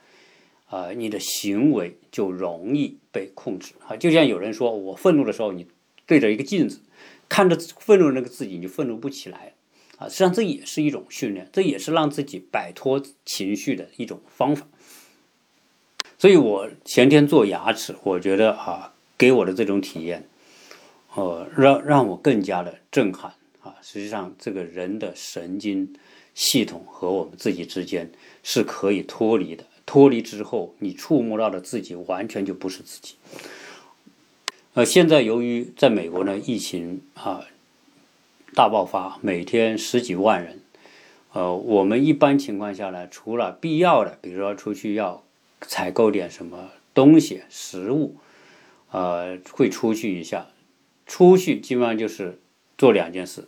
[0.67, 3.97] 啊，你的行为就容易被控制啊。
[3.97, 5.67] 就像有人说我愤怒的时候，你
[6.05, 6.81] 对着一个镜子。
[7.27, 9.53] 看着愤怒那个自己，你就愤怒不起来
[9.99, 10.07] 啊！
[10.07, 14.65] 实际上这也是一种训练，这也是让自己摆脱情绪的一种方法。
[16.17, 20.27] 所以我前天做牙齿，我觉得啊，给我的这种体验，
[21.15, 23.75] 呃，让让我更加的震撼啊！
[23.81, 25.93] 实际上，这个人的神经
[26.33, 28.09] 系统和我们自己之间
[28.41, 33.15] 是可以脱离的，脱离之后，你触摸到的自己完全就不是自己。
[34.73, 37.45] 呃，现在由于在美国呢，疫情啊
[38.59, 40.59] 大爆发，每天十几万人。
[41.31, 45.23] 呃，我们一般情况下呢，除了必要的，比如说出去要
[45.61, 48.17] 采购点什么东西、食物，
[48.91, 50.47] 呃，会出去一下。
[51.07, 52.41] 出去基本上就是
[52.77, 53.47] 做两件事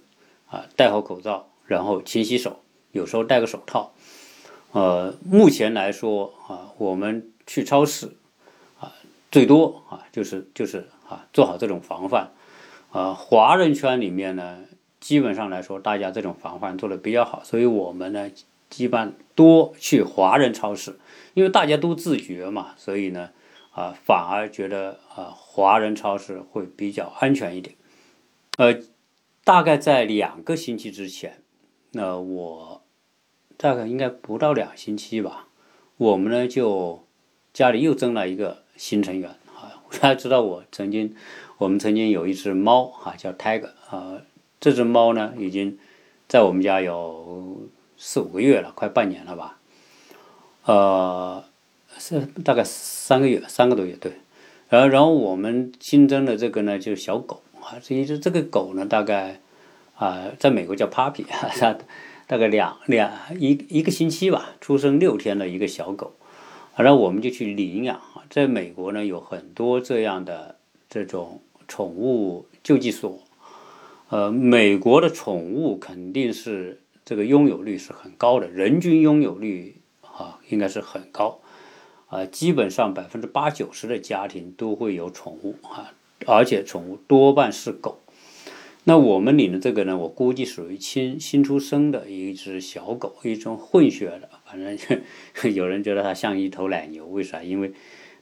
[0.49, 2.61] 啊，戴好口罩，然后勤洗手，
[2.93, 3.91] 有时候戴个手套。
[4.71, 8.15] 呃，目前来说啊，我们去超市
[8.79, 8.93] 啊，
[9.29, 10.87] 最多啊，就是就是。
[11.09, 12.31] 啊，做好这种防范，
[12.93, 14.59] 啊，华人圈里面呢，
[15.01, 18.31] 基本上来说，大家这种防范做的比较好，所以我们呢，
[18.69, 20.99] 基本多去华人超市，
[21.33, 23.31] 因为大家都自觉嘛，所以呢，
[23.71, 27.75] 啊，反而觉得啊，华人超市会比较安全一点。
[28.57, 28.79] 呃，
[29.43, 31.41] 大概在两个星期之前，
[31.93, 32.83] 那我
[33.57, 35.47] 大概应该不到两星期吧，
[35.97, 37.03] 我们呢就
[37.51, 39.81] 家里又增了一个新成员啊。
[39.99, 41.15] 大家知道我曾经，
[41.57, 44.21] 我们曾经有一只猫啊，叫 Tiger 啊。
[44.61, 45.77] 这只猫呢，已经
[46.29, 49.57] 在我们家有四五个月了，快半年了吧。
[50.65, 51.43] 呃，
[51.97, 54.13] 是大概三个月，三个多月对。
[54.69, 57.81] 然后，然后我们新增的这个呢，就是小狗啊。
[57.81, 59.41] 这一只这个狗呢，大概
[59.95, 61.77] 啊，在美国叫 Puppy，它
[62.27, 66.13] 大概两两一一个星期吧，出生六天的一个小狗。
[66.77, 67.99] 然后我们就去领养。
[68.29, 70.55] 在美国呢，有很多这样的
[70.87, 73.19] 这种宠物救济所，
[74.11, 81.39] 呃，美国的宠物肯定是这个拥有率是很高的，人均拥有率啊应该是很高，
[82.07, 85.93] 啊，基本上百分之八九十的家庭都会有宠物啊，
[86.27, 87.99] 而且宠物多半是狗。
[88.83, 95.01] 那我们领的这个呢，我估计属于新新出生的一只小狗，一种混血的，反正
[95.55, 97.41] 有人觉得它像一头奶牛，为啥？
[97.41, 97.71] 因为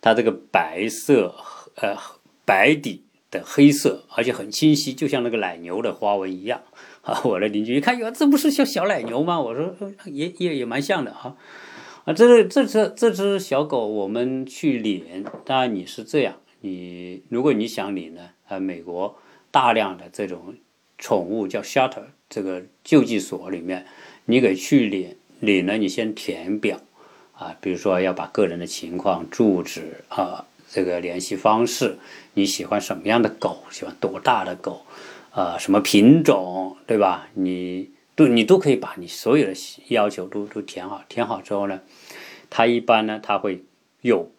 [0.01, 1.33] 它这个白色，
[1.77, 1.97] 呃，
[2.45, 6.61] 白底的黑色，而且很清晰，就像那个奶牛的花纹一样。
[7.01, 9.39] 啊，我的邻居一看，哟，这不是像小奶牛吗？
[9.39, 9.73] 我说，
[10.05, 11.37] 也也也蛮像的哈。
[12.05, 19.17] 啊，这这这这只小狗，我们去领，当然你是这样，你如果你想领呢，啊，美国
[19.51, 20.55] 大量的这种
[20.97, 23.85] 宠物叫 shelter，这个救济所里面，
[24.25, 26.79] 你给去领，领了你先填表。
[27.33, 31.97] 啊，比如说要把个人的情况、住址啊，这个联系方式，
[32.35, 34.85] 你喜欢什么样的狗，喜欢多大的狗，
[35.31, 37.27] 啊，什么品种，对吧？
[37.33, 39.53] 你都你都可以把你所有的
[39.89, 41.03] 要求都都填好。
[41.09, 41.81] 填好之后呢，
[42.49, 43.63] 他一般呢，他会
[44.01, 44.31] 有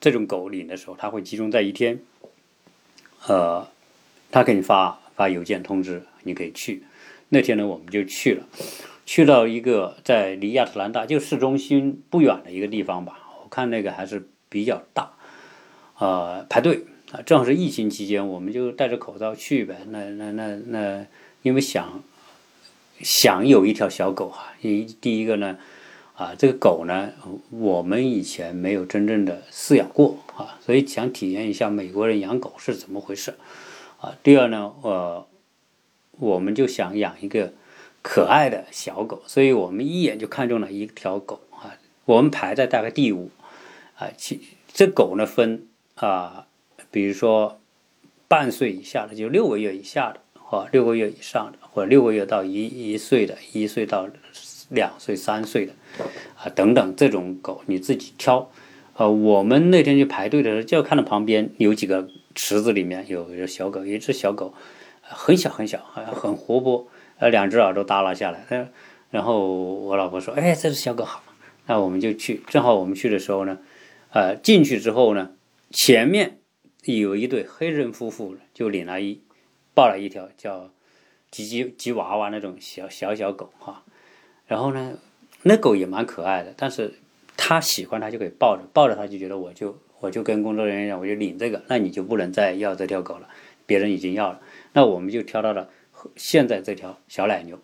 [0.00, 2.00] 这种狗领的时候，他会集中在一天，
[3.26, 3.68] 呃，
[4.30, 6.82] 他给你发发邮件通知，你可以去。
[7.28, 8.46] 那天呢，我们就去了。
[9.06, 15.12] 去到一个在离亚特兰大就市中心不远的一个地方吧，我看那个还是比较大，
[15.98, 19.78] 呃，排队啊，正好是疫情期间，我们就戴着口罩去呗。
[19.88, 21.06] 那那那那，
[21.42, 22.02] 因为想
[23.00, 25.58] 想有一条小狗哈，一第一个呢，
[26.14, 27.12] 啊，这个狗呢，
[27.50, 33.34] 我们以前没有真正的饲养过啊，所以想体验一下美国人养狗是怎么回事
[34.00, 34.16] 啊。
[34.22, 35.26] 第二呢，呃，
[36.12, 37.52] 我们就想养一个。
[38.06, 41.74] 可爱的小狗，所以我们一眼就看中了一条狗啊。
[42.04, 43.30] 我们排在大概第五
[43.96, 44.42] 啊，其
[44.74, 46.46] 这狗呢分啊
[46.90, 47.60] 比如说
[48.28, 54.08] 半岁以下的，就六个月以下的，或六个月以上的，或六个月到一一岁的，一岁到
[54.70, 55.72] 两岁、三岁的，
[56.36, 58.50] 啊等等这种狗你自己挑。
[58.96, 64.54] 呃，我们那天去排队的时候，就看到旁边有几个池子里面有一只小狗，一只小狗
[65.02, 66.86] 很小很小，很活泼，
[67.18, 68.68] 呃，两只耳朵耷拉下来。
[69.10, 71.22] 然后我老婆说：“哎，这只小狗好。”
[71.66, 73.58] 那我们就去，正好我们去的时候呢，
[74.12, 75.30] 呃，进去之后呢，
[75.70, 76.38] 前面
[76.84, 79.22] 有一对黑人夫妇，就领了一
[79.74, 80.70] 抱了一条叫
[81.30, 83.82] 吉吉吉娃娃那种小小小狗哈，
[84.46, 84.98] 然后呢，
[85.42, 86.94] 那狗也蛮可爱的，但是
[87.36, 93.28] 他喜欢它就可以抱着，抱着它就觉得我就我就跟工作人员讲，我就领这个，那你就不能再要这条狗了，
[93.66, 94.40] 别人已经要了，
[94.72, 95.68] 那我们就挑到了
[96.14, 97.58] 现在这条小奶牛，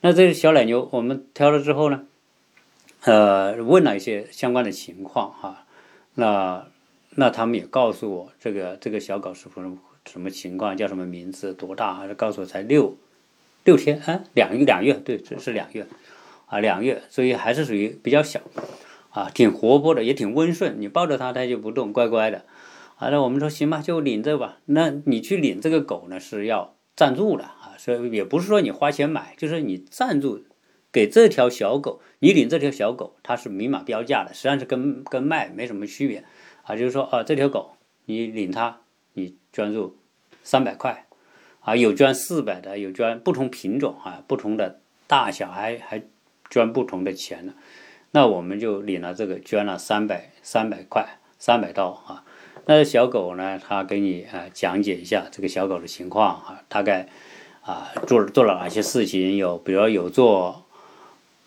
[0.00, 2.06] 那这小奶牛我们挑了之后呢？
[3.02, 5.66] 呃，问了一些相关的情况哈，
[6.14, 6.68] 那
[7.14, 11.94] 那他们也告诉我，这个这个小狗是什么什么情况，叫什么名字，多大？
[11.94, 12.96] 还是告诉我才六
[13.64, 15.86] 六天啊，两两月，对，这是两月
[16.46, 18.40] 啊，两月，所以还是属于比较小
[19.10, 20.80] 啊，挺活泼的，也挺温顺。
[20.80, 22.44] 你抱着它，它就不动，乖乖的。
[22.96, 24.58] 啊，那我们说行吧，就领着吧。
[24.66, 30.44] 那你去领这个狗呢，是要赞助的啊，所以也不是说你花钱买，就是你赞助。
[30.90, 36.24] 给这条小狗，你领这条小狗，它是明码标价的，实际上是跟跟卖没什么区别
[36.68, 36.76] 啊。
[36.76, 37.72] 就是说啊，这条狗
[38.04, 38.78] 你领它，
[39.14, 39.96] 你捐入
[40.44, 41.06] 三百块
[41.62, 44.78] 啊，有捐四百的，有捐不同品种啊，不同的
[45.08, 46.02] 大小还还
[46.48, 47.54] 捐不同的钱呢。
[48.12, 52.24] 那我们就领了这个，捐了三百三百块，三百刀啊。
[52.66, 57.08] 那小狗呢，他给你啊讲解一下这个小狗的情况啊，大概
[57.62, 60.64] 啊做做了哪些事情，有比如有做。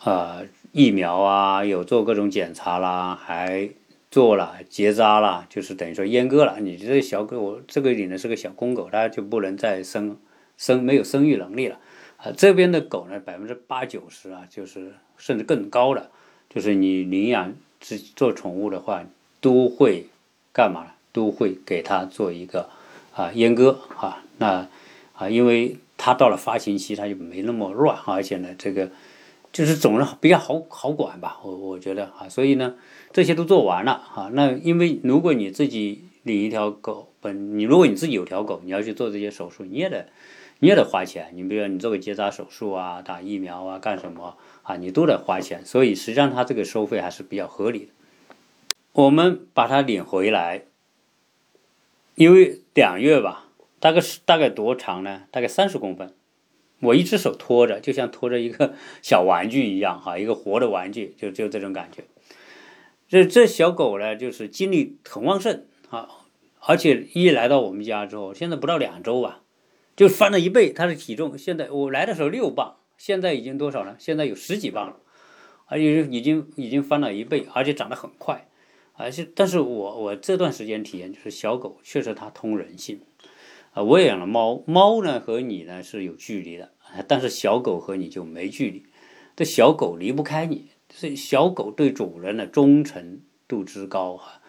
[0.04, 3.70] 呃，疫苗啊，有做各种检查啦，还
[4.12, 6.60] 做了结扎了，就是等于说阉割了。
[6.60, 10.18] 你这个小狗，这个领的是个小公狗，它就不能再生
[10.58, 11.80] 生，没有生育能力了。
[12.18, 16.12] 啊，这边的狗呢，百分之八九十啊，就是甚至更高的，
[16.50, 19.06] 就是你领养是做宠物的话，
[19.40, 20.08] 都会
[20.54, 20.88] 干嘛？
[21.14, 22.70] 都会给它做一个
[23.16, 24.22] 啊阉割啊。
[24.38, 24.68] 那
[25.14, 28.92] 啊，因为它到了发情期，它就没那么乱，而且呢，这个。
[29.54, 32.74] 就是总是比较好好管吧，我我觉得啊，所以呢，
[33.14, 34.30] 这些都做完了啊。
[34.34, 40.08] 那因为如果你自己领一条狗，本你如果你自己有条狗，你要去做这些手术，你也得
[40.60, 41.32] 你也得花钱。
[41.34, 45.66] 你比如说你做个结扎手术啊，打疫苗啊，干什么啊，你都得花钱。
[45.66, 47.92] 所以实际上它这个收费还是比较合理的。
[48.94, 50.64] 我们把它领回来，
[52.16, 53.48] 因为两月吧，
[53.80, 55.24] 大概是大概多长呢？
[55.32, 56.14] 大概三十公分。
[56.82, 62.04] 我一只手托着，就像托着一个小玩具一样，哈，一个活的玩具，就就这种感觉。
[63.12, 66.08] 这这小狗呢，就是精力很旺盛啊，
[66.62, 69.42] 而且一来到我们家之后，现在不到两周吧，
[69.98, 70.72] 就翻了一倍。
[70.72, 73.98] 它的体重现在我来的时候六磅，现在已经多少了？
[74.00, 74.96] 现在有十几磅了，
[75.66, 78.48] 而且已经已经翻了一倍，而且长得很快。
[78.94, 83.02] 而且，但是我我这段时间体验就是小狗确实它通人性。
[83.74, 86.72] 啊，我也养了猫，猫呢和你呢是有距离的，
[87.10, 88.86] 但是小狗和你就没距离，
[89.36, 94.42] 这小狗离不开你，这小狗对主人的忠诚度之高啊，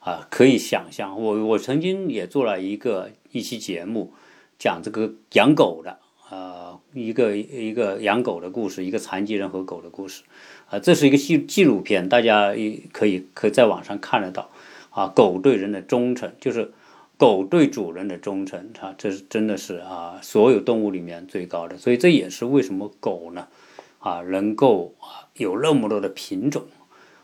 [0.00, 1.20] 啊，可以想象。
[1.20, 4.12] 我我曾经也做了一个一期节目，
[4.58, 10.22] 讲这个养狗的，啊，一个一个养狗的故事，一个残疾人和狗的故事，
[10.70, 12.54] 啊，这是一个纪纪录片，大家
[12.92, 14.50] 可以可以在网上看得到，
[14.90, 16.72] 啊，狗对人的忠诚就是。
[17.20, 21.76] 狗对主人的忠诚，它这是真的是啊，所有动物里面最高的。
[21.76, 23.48] 所以这也是为什么狗呢，
[23.98, 26.64] 啊，能够啊有那么多的品种，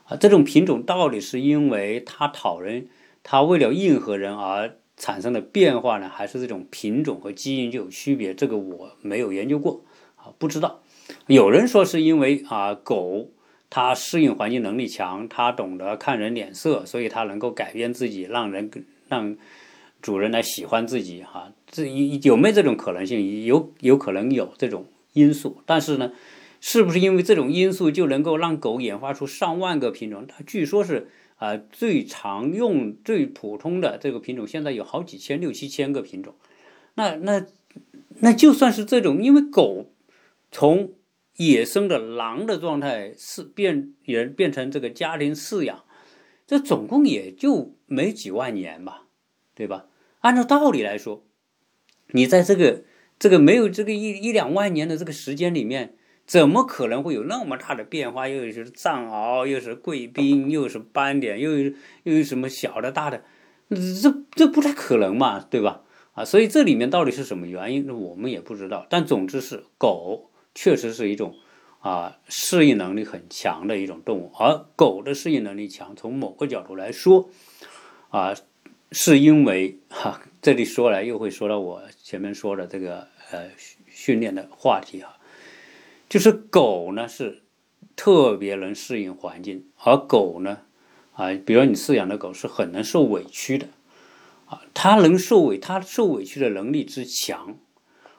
[0.07, 2.89] 啊，这种品种到底是因为它讨人，
[3.23, 8.35] 它为了迎合人而产生的变化呢，还是这种品种和基因就有区别？
[8.35, 9.83] 这个我没有研究过，
[10.17, 10.81] 啊，不知道。
[11.27, 13.31] 有人说是因为啊，狗
[13.71, 18.71] 它适应环境能力强，它懂得看人脸色，所以它能够改变自己，让人
[19.09, 19.37] 让。
[20.03, 23.47] 主人来喜欢自己哈，这有有没有这种可能性？
[23.47, 26.13] 有有可能有这种因素，但是呢，
[26.67, 30.27] 是不是因为这种因素就能够让狗演化出上万个品种？
[30.27, 36.35] 它据说是啊，最常用、最普通的这个品种，现在有好几千、六七千个品种。
[36.95, 37.47] 那那
[38.21, 39.93] 那就算是这种，因为狗
[40.51, 40.95] 从
[41.37, 45.85] 野生的狼的状态是变也变成这个家庭饲养，
[46.47, 49.03] 这总共也就没几万年吧，
[49.55, 49.85] 对吧？
[50.21, 51.23] 按照道理来说，
[52.13, 52.85] 你在这个
[53.19, 55.97] 这个没有这个一一两万年的这个时间里面，
[56.27, 58.29] 怎么可能会有那么大的变化？
[58.29, 61.73] 又是藏獒，又是贵宾， 又是斑点，又又
[62.05, 63.23] 有什么小的、大的？
[63.71, 65.83] 这这不太可能嘛，对吧？
[66.15, 68.87] 啊，所以这里面到底是什么原因，我们也不知道。
[68.89, 71.35] 但总之是狗确实是一种
[71.81, 77.29] 啊适应能力很强的一种动物，而狗的适应能力强，从某个角度来说，
[78.11, 78.35] 啊，
[78.93, 83.51] 是因为哈，这里说来又会说到我前面说的这个呃
[83.89, 85.14] 训练的话题哈，
[86.09, 87.43] 就是狗呢是
[87.97, 90.59] 特别能适应环境，而狗呢
[91.15, 93.69] 啊，比如你饲养的狗是很能受委屈的。
[94.47, 97.57] 啊，它能受委，它受委屈的能力之强，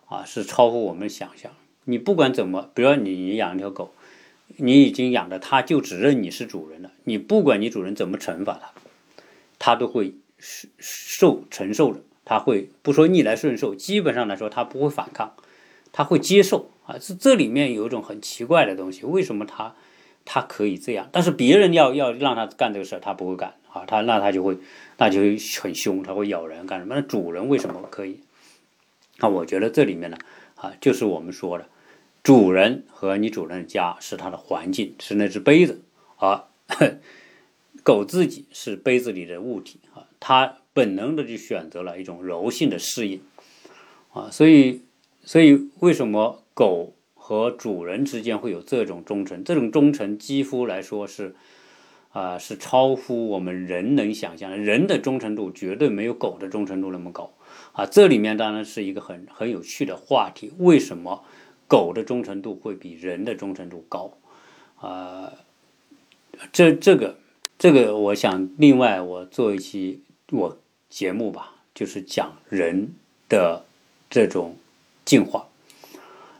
[0.08, 1.52] 啊，是超乎我们想象。
[1.84, 3.94] 你不管怎么，比如你你养一条狗，
[4.58, 6.92] 你已经养的，它就只认你是主人了。
[7.04, 8.74] 你不管你主人怎么惩罚它，
[9.60, 12.02] 它都会受受承受的。
[12.26, 15.36] 它会不说逆来顺受，基本上来说，它不会反抗，
[15.96, 16.70] 它会接受。
[16.86, 19.74] 啊，这这里面有一种很奇怪的东西，为什么它
[20.26, 21.08] 它可以这样？
[21.12, 23.56] 但是别人要要让它干这个事儿，它不会干。
[23.72, 24.58] 啊，它那它就会。
[24.98, 25.20] 那就
[25.62, 26.96] 很凶，它会咬人干什么？
[26.96, 28.22] 那主人为什么可以？
[29.18, 30.18] 那我觉得这里面呢，
[30.56, 31.68] 啊，就是我们说的，
[32.24, 35.82] 主人和你主人的家是它的环境，是那只杯子，
[36.16, 36.46] 啊
[37.84, 43.22] 狗自己是杯子里的物体啊，它本能的就选择了一种柔性的适应，
[44.14, 44.85] 啊，所以，
[45.26, 49.44] 所以为什么狗和主人之间会有这种忠诚？
[49.44, 51.36] 这种忠诚几乎来说是。
[52.16, 54.56] 啊，是超乎我们人能想象的。
[54.56, 57.34] 人的忠诚度绝对没有狗的忠诚度那么高
[57.74, 57.86] 啊！
[57.86, 60.54] 这里面当然是一个很很有趣的话题。
[60.60, 61.26] 为什么
[61.68, 64.14] 狗的忠诚度会比人的忠诚度高？
[64.80, 65.34] 啊，
[66.54, 67.18] 这这个
[67.60, 70.02] 这个，我想另外我做一期
[70.32, 70.58] 我
[70.88, 72.94] 节目吧，就是讲人
[73.28, 73.66] 的
[74.10, 74.56] 这种
[75.06, 75.48] 进化，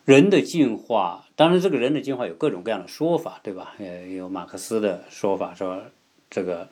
[0.04, 1.26] 人的进化。
[1.36, 3.76] 当然，这个人的进化有各种各样的说法，对吧？
[3.78, 5.82] 呃，有马克思的说法说，
[6.30, 6.70] 这个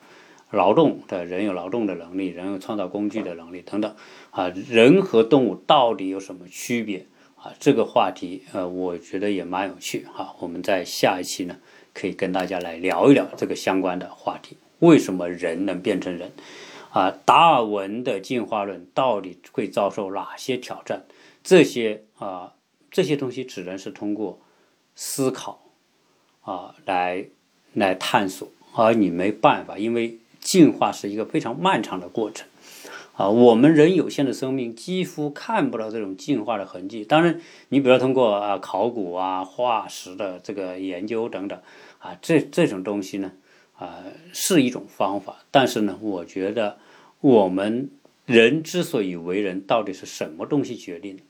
[0.50, 3.94] 劳动的人有劳动的能力，人有创造工具的能力等等。
[4.30, 7.06] 啊，人和动物到底有什么区别？
[7.36, 10.06] 啊，这个话题，呃，我觉得也蛮有趣。
[10.12, 11.58] 哈，我们在下一期呢，
[11.92, 14.56] 可以跟大家来聊一聊这个相关的话题。
[14.78, 16.32] 为什么人能变成人？
[16.90, 21.04] 啊，达尔文的进化论到底会遭受哪些挑战？
[21.44, 22.54] 这些啊，
[22.90, 24.40] 这些东西只能是通过。
[24.96, 25.60] 思考，
[26.42, 27.26] 啊，来
[27.72, 32.46] 来探索，而你没办法，因为进化是一个非常漫长的过程，
[33.16, 37.04] 啊，我们人有限的生命几乎看不到这种进化的痕迹。
[37.04, 37.40] 当然，
[37.70, 41.60] 你比如通过啊考古啊化石的这个研究等等，
[41.98, 43.32] 啊，这这种东西呢，
[43.76, 45.38] 啊，是一种方法。
[45.50, 46.78] 但是呢，我觉得
[47.20, 47.90] 我们
[48.26, 51.24] 人之所以为人，到底是什么东西决定的？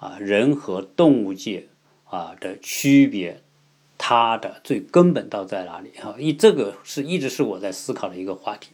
[0.00, 1.68] 啊，人和动物界。
[2.12, 3.40] 啊的区别，
[3.96, 5.92] 它的最根本到在哪里？
[5.96, 8.72] 哈，一这个是一直是我在思考的一个话题。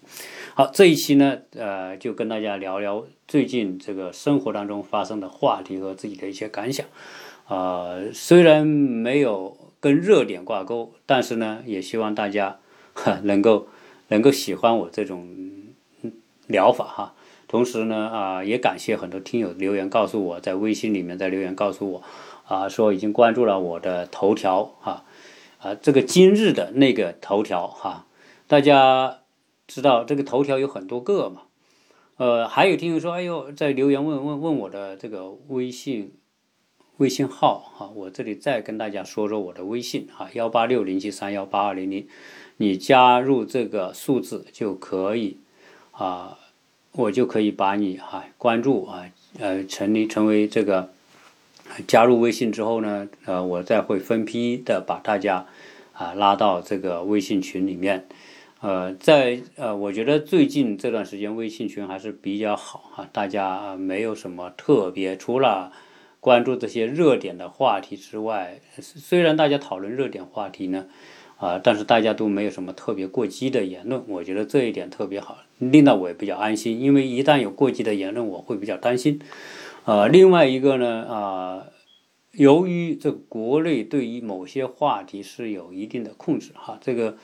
[0.54, 6.86] 好，这一期呢，呃，就跟大家聊聊最近这个生活当中发生的话题和自己的一些感想。
[7.46, 12.58] 啊，虽然没有跟热点挂钩，但是呢，也希望大家
[12.94, 13.68] 哈 能够
[14.08, 15.28] 能够喜欢我这种
[16.46, 17.14] 疗法哈。
[17.56, 22.02] 同时呢，啊，也感谢很多听友留言告诉我，在微信里面在留言告诉我。
[22.44, 25.04] 啊，说已经关注了我的头条哈，
[25.58, 28.06] 啊，这个今日的那个头条哈，
[28.46, 29.20] 大家
[29.66, 31.44] 知道这个头条有很多个嘛，
[32.18, 36.12] 呃，还有听友说，哎呦，在留言问问问我的这个微信
[36.98, 42.06] 微信号哈，我这里再跟大家说说我的微信哈，幺八六零七三幺八二零零，
[42.58, 45.38] 你加入这个数字就可以
[45.90, 46.38] 啊，
[46.96, 49.04] 我就可以把你哈关注啊，
[49.38, 50.90] 呃，成立成为这个。
[51.88, 55.46] 加入微信之后呢，呃，我再会分批的把大家
[55.92, 58.06] 啊拉到这个微信群里面，
[58.60, 65.72] 呃，在呃，我觉得最近这段时间微信群还是比较好哈，大家没有什么特别，除了
[66.20, 70.86] 关注这些热点的话题之外，虽然大家讨论热点话题呢，
[71.36, 79.20] 啊，但是大家都没有什么特别过激的言论，我觉得这一点特别好，令到我也比较安心，因为一旦有过激的言论，我会比较担心。
[79.84, 81.66] 呃，另外一个呢，啊，
[82.32, 87.16] 由于这国内对于某些话题是有一定的控制哈，这个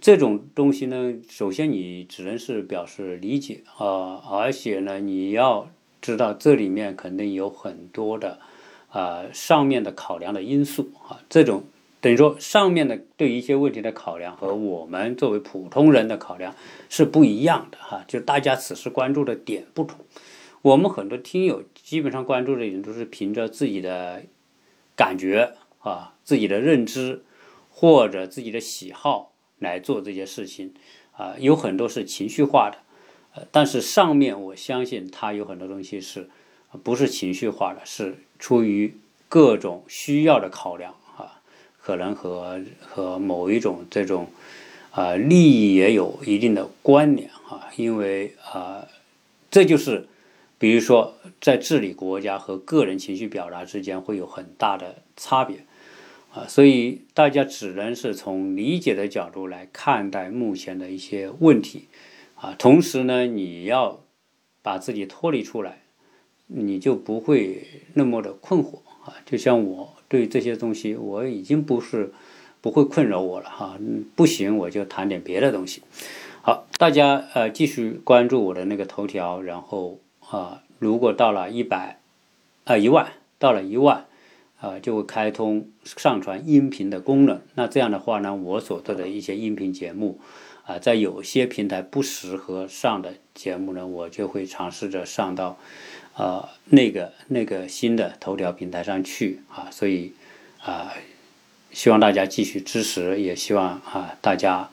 [0.00, 5.68] 这种东西呢，首先你只能是表示理解啊，而且呢，你要
[6.02, 8.38] 知道这里面肯定有很多的
[8.88, 11.62] 啊上面的考量的因素啊，这种
[12.00, 16.54] 等于说上面的对一些问题的考量和我们作为普通人的考量
[16.88, 19.98] 是不一样的哈，就大家此时关注的点不同。
[20.62, 24.22] 我们很多听友基本上关注的也都是凭着自己的
[24.96, 27.22] 感觉啊、自己的认知
[27.70, 30.74] 或者自己的喜好来做这些事情
[31.12, 32.78] 啊，有很多是情绪化的
[33.32, 36.28] 呃，但是上面我相信它有很多东西是，
[36.82, 38.96] 不是情绪化的，是出于
[39.28, 40.96] 各种需要的考量，
[41.82, 44.28] 可能和和某一种这种
[44.90, 48.86] 啊利益也有一定的关联啊，因为啊，
[49.50, 50.06] 这就是
[50.58, 55.64] 比如说在治理国家和个人情绪表达之间会有很大的差别
[56.32, 61.86] 啊，所以大家只能是从理解的角度来看待目前的一些问题。
[62.36, 64.00] 啊，同时呢，你要
[64.62, 65.82] 把自己脱离出来，
[66.46, 69.16] 你就不会那么的困惑啊。
[69.26, 72.12] 就像我对这些东西，我已经不是
[72.60, 73.78] 不会困扰我了哈。
[74.16, 75.82] 不行，我就谈点别的东西。
[76.42, 82.00] 好，大家呃继续关注我的那个头条，然后啊，如果到了一百
[82.64, 84.06] 啊一万，到了一万
[84.60, 87.40] 啊，就会开通上传音频的功能。
[87.54, 90.18] 那这样的话呢，我所做的一些音频节目。
[90.64, 95.58] 啊，在有些平台不适合上的节目呢，我就会尝试着上到，
[96.20, 99.68] 呃，那个那个新的头条平台上去啊。
[99.70, 100.12] 所以
[100.62, 100.92] 啊，
[101.72, 104.68] 希望大家继续支持，也希望啊大家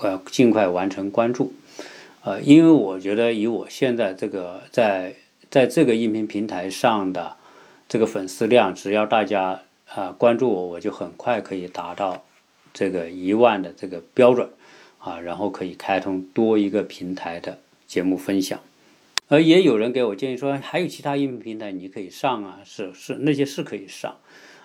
[0.00, 1.52] 呃尽快完成关注。
[2.22, 5.16] 呃，因为我觉得以我现在这个在
[5.50, 7.36] 在这个音频平台上的
[7.88, 9.62] 这个粉丝量，只要大家
[9.92, 12.22] 啊关注我，我就很快可以达到
[12.72, 14.48] 这个一万的这个标准。
[15.00, 17.56] 啊，然后可以开通多一个平台的
[17.86, 18.58] 节目分享，
[19.28, 24.16] 而也有人给我建议说，还有其他音频平台你可以上啊，是是那些是可以上，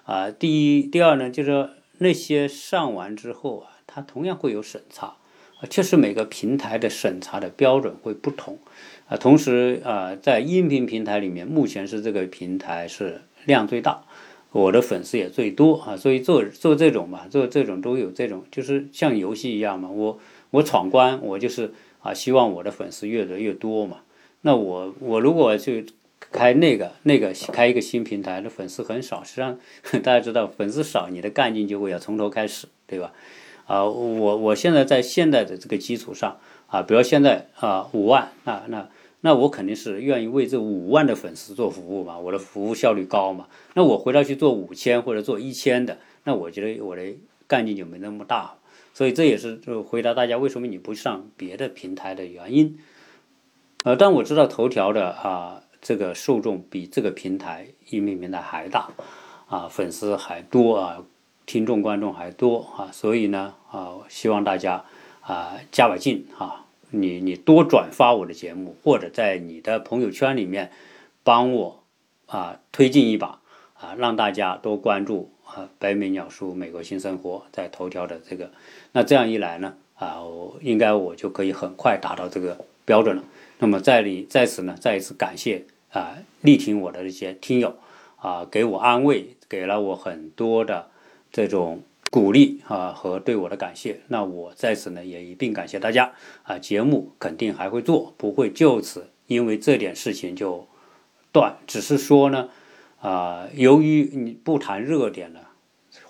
[0.05, 5.17] 啊，第一，第二呢，就是那些上完之后啊，它同样会有审查，
[5.59, 8.57] 啊，确实每个平台的审查的标准会不同，
[9.07, 14.03] 啊，同时啊，在音频平台里面，目前是这个平台是量最大。
[14.53, 19.89] 我的粉丝也最多啊，所以做做这种嘛，做这种都有这种，就是像游戏一样嘛。
[19.89, 20.19] 我
[20.51, 24.01] 我闯关，我就是啊，希望我的粉丝越来越多嘛。
[24.43, 25.85] 那我我如果去
[26.31, 29.57] 开那个那个开一个新平台，那粉丝很少，实际上
[30.03, 33.11] 大家知道，粉丝少，你的干劲就会要从头开始，对吧？
[33.65, 36.37] 啊，我我现在在现在的这个基础上
[36.67, 38.87] 啊，比如现在啊五万啊那。
[39.25, 43.47] 那我肯定是愿意为这五万的粉丝做服务嘛，我的服务效率高嘛。
[43.73, 47.01] 那我回来去做五千或者做一千的，那我觉得我的
[47.47, 48.55] 干劲就没那么大。
[48.93, 52.77] 所以这也是就回答大家为什么你不上别的平台的原因。
[53.83, 58.89] 呃，但我知道头条的啊，这个受众比这个平台音频平台还大，
[59.47, 61.03] 啊，粉丝还多啊，
[61.45, 64.85] 听众观众还多啊，所以呢啊，希望大家
[65.21, 66.65] 啊加把劲啊。
[66.95, 70.71] 你你多转发我的节目，或者在你的朋友圈里面
[71.23, 71.83] 帮我
[72.27, 73.41] 啊推进一把
[73.73, 78.51] 啊，让大家多关注啊北美鸟叔美国新生活在头条的这个，
[78.91, 83.23] 那这样一来呢啊，我应该我就可以很快达到这个标准了。
[83.63, 87.77] 那么在里在此呢，再一次感谢啊力挺我的这些听友
[88.17, 90.89] 啊，给我安慰，给了我很多的
[91.31, 91.81] 这种。
[92.11, 100.67] 鼓励啊和对我的感谢，那我在此呢也一并感谢大家啊，节目肯定还会做，不会就此因为这点事情就
[101.31, 102.49] 断，只是说呢
[103.01, 105.52] 啊，由于你不谈热点了，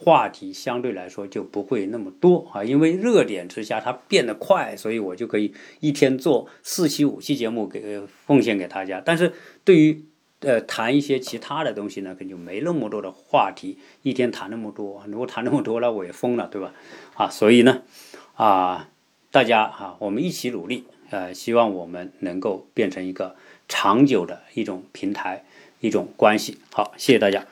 [0.03, 9.33] 话题相对来说就不会那么多啊，因为热点之下它变得快，所以我就可以一天做四期五期节目给奉献给大家，但是
[9.63, 10.05] 对于。
[10.45, 13.77] 呃，谈一些其他的东西呢，可能就没那么多的话题。
[14.01, 16.73] 一天谈那么多，如果谈那么多了，我也疯了，对吧？
[17.15, 17.83] 啊，所以呢，
[18.35, 18.89] 啊，
[19.31, 23.37] 大家啊，我们一起努力，呃，希望我们能够变成一个
[23.69, 25.45] 长久的一种平台，
[25.79, 26.57] 一种关系。
[26.73, 27.47] 好，谢谢大家。